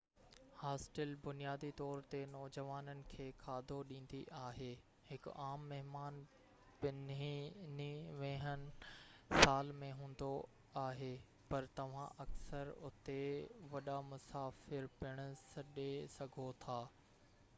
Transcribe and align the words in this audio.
hostel 0.59 1.09
بنيادي 1.23 1.67
طور 1.79 1.99
تي 2.13 2.21
نوجوانن 2.35 3.01
کي 3.09 3.25
کاڌو 3.41 3.75
ڏيندي 3.89 4.21
آهي 4.37 4.69
ـ 4.69 5.03
هڪ 5.09 5.33
عام 5.43 5.67
مهمان 5.73 6.17
پنهني 6.85 7.89
ويهين 8.23 8.65
سال 9.43 9.69
۾ 9.83 9.91
هوندو 9.99 10.31
آهي- 10.85 11.11
پر 11.53 11.69
توهان 11.81 12.25
اڪثر 12.27 12.73
اتي 12.91 13.19
وڏا 13.75 14.01
مسافر 14.09 14.89
پڻ 15.03 15.23
ڏسي 15.43 15.87
سگهو 16.19 16.49
ٿا 16.67 16.81